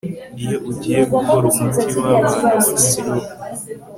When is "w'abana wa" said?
2.03-2.75